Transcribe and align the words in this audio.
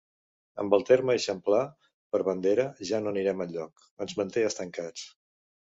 Amb 0.61 0.71
el 0.77 0.85
terme 0.87 1.13
‘eixamplar’ 1.19 1.59
per 2.15 2.23
bandera 2.29 2.67
ja 2.93 3.03
no 3.05 3.13
anirem 3.15 3.47
enlloc, 3.47 3.87
ens 4.07 4.19
manté 4.23 4.49
estancats. 4.51 5.09